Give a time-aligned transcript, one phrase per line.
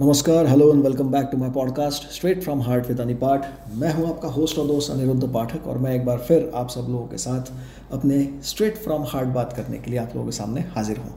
[0.00, 4.08] नमस्कार hello and welcome back to my podcast straight from heart with अनिपाठ मैं हूँ
[4.08, 7.16] आपका होस्ट और दोस्त अनिरुद्ध पाठक और मैं एक बार फिर आप सब लोगों के
[7.18, 7.52] साथ
[7.92, 11.14] अपने स्ट्रेट फ्रॉम हार्ट बात करने के लिए आप लोगों के सामने हाजिर हूँ।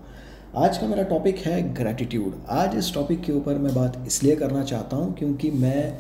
[0.57, 4.63] आज का मेरा टॉपिक है ग्रैटिट्यूड आज इस टॉपिक के ऊपर मैं बात इसलिए करना
[4.63, 5.97] चाहता हूँ क्योंकि मैं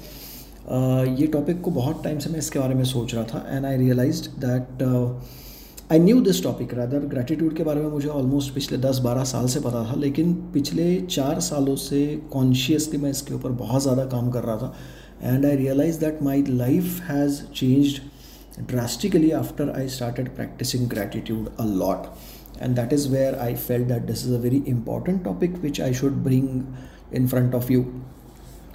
[1.15, 3.77] ये टॉपिक को बहुत टाइम से मैं इसके बारे में सोच रहा था and I
[3.77, 4.83] realise that
[5.91, 9.47] I knew this topic rather gratitude के बारे में मुझे ऑलमोस्ट पिछले दस बारह साल
[9.47, 14.29] से पता था, लेकिन पिछले चार सालों से कॉन्शियसली मैं इसके ऊपर बहुत ज़्यादा काम
[14.31, 14.73] कर रहा था
[15.23, 18.01] and I realise that my life has changed
[18.71, 22.03] drastically after I started practicing gratitude a lot.
[22.61, 25.91] And that is where I felt that this is a very important topic which I
[25.91, 26.51] should bring
[27.11, 27.83] in front of you.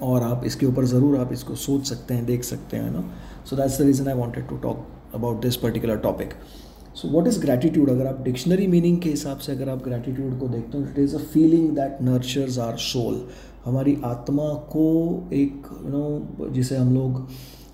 [0.03, 3.05] और आप इसके ऊपर ज़रूर आप इसको सोच सकते हैं, देख सकते हैं ना
[3.51, 6.35] so that's the reason I wanted to talk about this particular topic
[6.99, 10.49] so what is gratitude अगर आप डिक्शनरी मीनिंग के हिसाब से अगर आप ग्रैटिट्यूड को
[10.49, 13.21] देखते हो it is a feeling that nurtures our soul
[13.65, 14.87] हमारी आत्मा को
[15.33, 17.29] एक यू नो जिसे हम लोग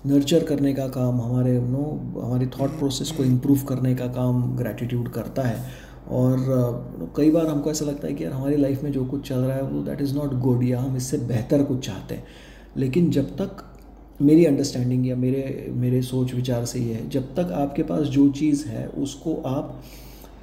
[0.05, 1.83] नर्चर करने का काम हमारे यू नो
[2.21, 5.57] हमारी थॉट प्रोसेस को इम्प्रूव करने का काम ग्रैटिट्यूड करता है.
[6.11, 9.27] और uh, कई बार हमको ऐसा लगता है कि यार हमारी लाइफ में जो कुछ
[9.29, 12.23] चल रहा है वो दैट इज़ नॉट गुड या हम इससे बेहतर कुछ चाहते हैं.
[12.77, 13.63] लेकिन जब तक
[14.19, 18.29] मेरी अंडरस्टैंडिंग या मेरे मेरे सोच विचार से ये है, जब तक आपके पास जो
[18.31, 19.81] चीज़ है, उसको आप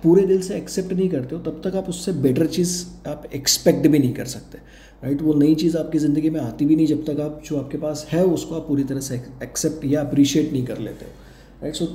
[0.02, 3.86] पूरे दिल से एक्सेप्ट नहीं करते हो, तब तक आप उससे बेटर चीज़ आप एक्सपेक्ट
[3.86, 4.58] भी नहीं कर सकते
[5.02, 7.78] राइट वो नई चीज़ आपकी ज़िंदगी में आती भी नहीं, जब तक आप, जो आपके
[7.78, 11.10] पास है, उसको आप पूरी तरह से एक्सेप्ट या अप्रिशिएट नहीं कर लेते हो
[11.62, 11.88] राइट सो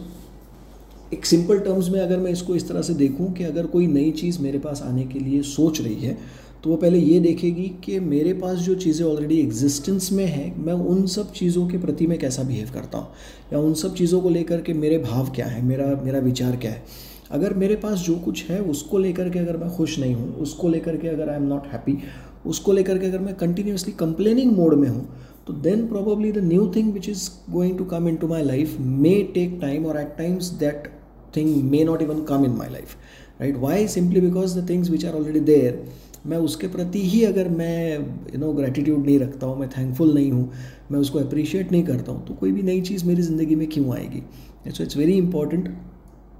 [1.14, 4.12] एक सिंपल टर्म्स में अगर मैं इसको इस तरह से देखूँ कि अगर कोई नई
[4.12, 6.18] चीज़ मेरे पास आने के लिए सोच रही है
[6.64, 10.74] तो वो पहले ये देखेगी कि मेरे पास जो चीज़ें ऑलरेडी एग्जिस्टेंस में हैं, मैं
[10.74, 13.08] उन सब चीज़ों के प्रति मैं कैसा बिहेव करता हूँ?
[13.54, 15.66] या उन सब चीज़ों को लेकर के मेरे भाव क्या है?
[15.66, 16.84] मेरा मेरा विचार क्या है?
[17.32, 20.70] अगर मेरे पास जो कुछ है, उसको लेकर के अगर मैं खुश नहीं हूँ, उसको
[20.70, 21.98] लेकर के अगर आई एम नॉट हैप्पी
[22.46, 25.08] उसको लेकर के अगर मैं कंटिन्यूसली कंप्लेनिंग मोड में हूँ
[25.48, 28.80] तो then probably the new thing which is going to come in to my life
[28.80, 30.88] may take time और at times that
[31.36, 32.96] thing may not even come in my life
[33.42, 35.84] right why simply because the things which are already there
[36.28, 37.98] मैं उसके प्रति ही अगर मैं
[38.34, 40.52] you know gratitude नहीं रखता हूँ, मैं थैंकफुल नहीं हूँ,
[40.92, 43.96] मैं उसको अप्रिशिएट नहीं करता हूँ तो कोई भी नई चीज़ मेरी ज़िंदगी में क्यों
[43.96, 44.24] आएगी?
[44.68, 45.70] So it's very important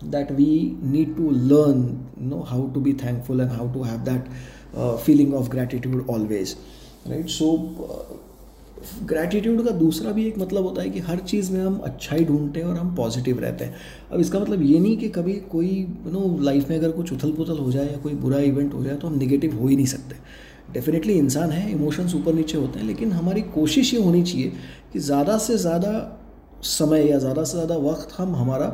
[0.06, 1.84] that we need to learn
[2.30, 4.30] know how to be thankful and how to have that
[5.06, 6.56] feeling of gratitude always
[7.08, 7.56] right so
[9.04, 12.60] gratitude का दूसरा भी एक मतलब होता है कि हर चीज़ में हम अच्छाई ढूंढते
[12.60, 13.76] हैं और हम पॉजिटिव रहते हैं।
[14.12, 17.32] अब इसका मतलब ये नहीं कि कभी कोई यू नो लाइफ में अगर कुछ उथल
[17.32, 19.86] पुथल हो जाए या कोई बुरा इवेंट हो जाए तो हम निगेटिव हो ही नहीं
[19.86, 20.16] सकते।
[20.74, 24.52] डेफिनेटली इंसान है इमोशंस ऊपर नीचे होते हैं, लेकिन हमारी कोशिश ये होनी चाहिए
[24.94, 25.94] कि ज़्यादा से ज़्यादा
[26.66, 28.68] समय या ज़्यादा से ज़्यादा वक्त हम हमारा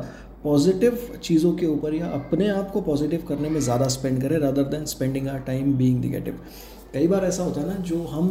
[0.44, 4.62] पॉजिटिव चीज़ों के ऊपर या अपने आप को पॉजिटिव करने में ज़्यादा स्पेंड करें rather
[4.62, 6.38] than spending our time being negative
[6.94, 8.26] कई बार ऐसा होता है ना जो हम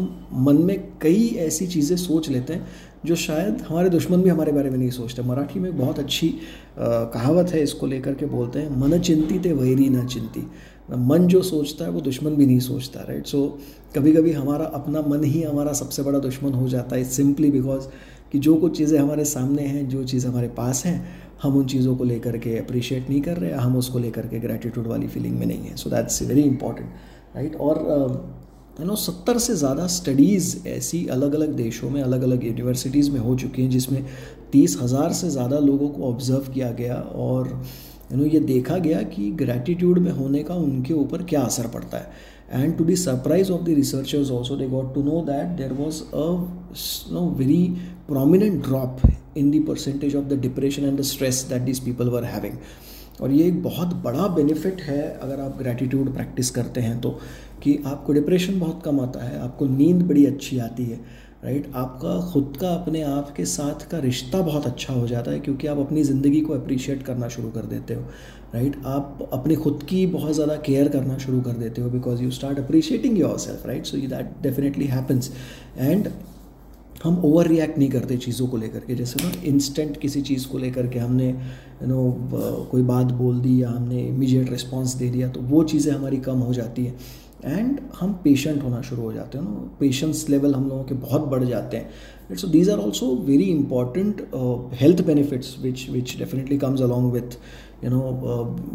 [0.45, 2.67] मन में कई ऐसी चीज़ें सोच लेते हैं
[3.05, 7.03] जो शायद हमारे दुश्मन भी हमारे बारे में नहीं सोचते। मराठी में बहुत अच्छी आ,
[7.05, 10.47] कहावत है इसको लेकर के बोलते हैं मन चिंती ते वैरी ना चिंती।
[11.09, 13.45] मन जो सोचता है वो दुश्मन भी नहीं सोचता राइट सो
[13.95, 17.87] कभी कभी हमारा अपना मन ही हमारा सबसे बड़ा दुश्मन हो जाता है सिंपली बिकॉज़
[18.31, 20.97] कि जो कुछ चीज़ें हमारे सामने हैं जो चीज़ हमारे पास हैं
[21.43, 24.87] हम उन चीज़ों को लेकर के अप्रिशिएट नहीं कर रहे, हम उसको लेकर के ग्रेटिट्यूड
[24.87, 26.89] वाली फीलिंग में नहीं है। So that's very important
[27.35, 27.81] right और
[28.79, 33.19] यू नो सत्तर से ज़्यादा स्टडीज़ ऐसी अलग अलग देशों में अलग अलग यूनिवर्सिटीज़ में
[33.19, 34.05] हो चुकी हैं, जिसमें
[34.51, 37.47] तीस हज़ार से ज़्यादा लोगों को ऑब्ज़र्व किया गया और
[38.11, 41.97] यू नो ये देखा गया कि ग्रैटिट्यूड में होने का उनके ऊपर क्या असर पड़ता
[41.97, 46.01] है। And the surprise of the researchers also they got to know that there was
[46.13, 47.61] a you know, very
[48.07, 49.01] prominent drop
[49.35, 52.57] in the percentage of the depression and the stress that these people were having
[53.21, 57.09] और ये एक बहुत बड़ा benefit है अगर आप gratitude practice करते हैं तो
[57.63, 60.99] कि आपको डिप्रेशन बहुत कम आता है आपको नींद बड़ी अच्छी आती है
[61.43, 65.39] राइट आपका, खुद का, अपने आप के साथ का रिश्ता बहुत अच्छा हो जाता है
[65.39, 68.01] क्योंकि आप अपनी ज़िंदगी को अप्रिशिएट करना शुरू कर देते हो।
[68.53, 72.29] राइट आप अपने खुद की बहुत ज़्यादा केयर करना शुरू कर देते हो because you
[72.31, 75.31] start appreciating yourself right so that definitely happens
[75.77, 76.07] and
[77.03, 80.57] हम ओवर रिएक्ट नहीं करते चीज़ों को लेकर के। जैसे ना इंस्टेंट किसी चीज़ को
[80.57, 85.29] लेकर के हमने यू नो कोई बात बोल दी या हमने इमीडिएट रिस्पॉन्स दे दिया
[85.29, 86.95] तो वो चीज़ें हमारी कम हो जाती हैं।
[87.45, 89.45] एंड हम पेशेंट होना शुरू हो जाते हैं
[89.79, 94.21] पेशेंस लेवल हम लोगों के बहुत बढ़ जाते हैं। So these are also very important
[94.81, 97.37] health benefits which which definitely comes along with
[97.83, 98.01] you know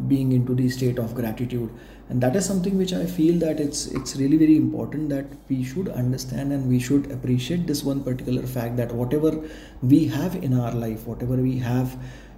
[0.08, 1.70] being into the state of gratitude
[2.10, 5.62] and that is something which I feel that it's it's really very important that we
[5.64, 9.40] should understand and we should appreciate this one particular fact that whatever
[9.84, 11.90] we have in our life whatever we have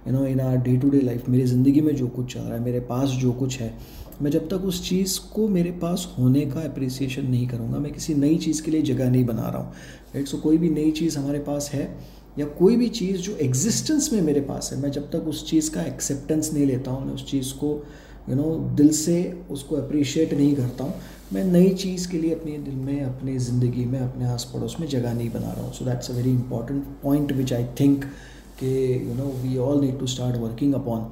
[0.07, 2.53] you know in our day to day life मेरी ज़िंदगी में जो कुछ चल रहा
[2.53, 3.73] है, मेरे पास जो कुछ है,
[4.21, 8.13] मैं जब तक उस चीज़ को मेरे पास होने का अप्रिसिएशन नहीं करूँगा, मैं किसी
[8.15, 9.71] नई चीज़ के लिए जगह नहीं बना रहा हूँ
[10.15, 11.83] राइट सो कोई भी नई चीज़ हमारे पास है,
[12.39, 15.71] या कोई भी चीज़ जो एग्जिस्टेंस में मेरे पास है, मैं जब तक उस चीज़
[15.71, 17.71] का एक्सेप्टेंस नहीं लेता हूँ, मैं उस चीज़ को
[18.29, 19.15] यू नो दिल से
[19.51, 20.93] उसको अप्रिशिएट नहीं करता हूँ,
[21.33, 24.87] मैं नई चीज़ के लिए अपने दिल में, अपनी ज़िंदगी में, अपने आस पड़ोस में
[24.87, 28.05] जगह नहीं बना रहा हूँ। So that's a very important point which I think
[28.63, 28.73] कि
[29.07, 31.05] you know we all need to start working upon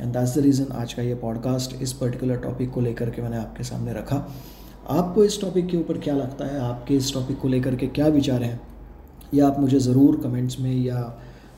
[0.00, 3.36] and that's the reason आज का ये पॉडकास्ट इस पर्टिकुलर टॉपिक को लेकर के मैंने
[3.36, 4.16] आपके सामने रखा।
[4.90, 6.60] आपको इस टॉपिक के ऊपर क्या लगता है?
[6.60, 8.60] आपके इस टॉपिक को लेकर के क्या विचार हैं?
[9.34, 10.98] या आप मुझे ज़रूर कमेंट्स में या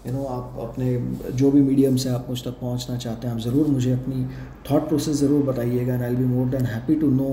[0.06, 0.96] यू नो आप अपने
[1.32, 4.26] जो भी मीडियम से आप मुझ तक पहुँचना चाहते हैं, आप ज़रूर मुझे अपनी
[4.70, 7.28] थॉट प्रोसेस ज़रूर बताइएगा and I be more than happy to know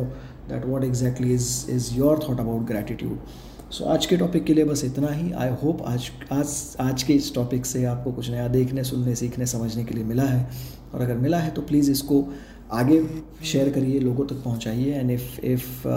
[0.49, 3.17] that what exactly is is your thought about gratitude
[3.71, 5.31] so so, आज के टॉपिक के लिए बस इतना ही.
[5.33, 9.45] आई होप आज आज आज के इस टॉपिक से आपको कुछ नया देखने सुनने सीखने
[9.45, 10.47] समझने के लिए मिला है.
[10.93, 12.23] और अगर मिला है तो प्लीज़ इसको
[12.71, 13.01] आगे
[13.43, 14.91] शेयर करिए लोगों तक पहुंचाइए.
[14.91, 15.87] And if if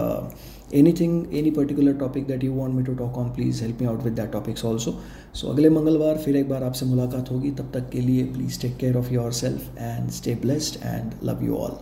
[0.74, 4.02] anything any particular topic that you want me to talk on please help me out
[4.04, 4.98] with that topics also
[5.34, 7.50] so अगले मंगलवार फिर एक बार आपसे मुलाकात होगी.
[7.50, 11.56] तब तक के लिए please take care of yourself and stay blessed and love you
[11.56, 11.76] all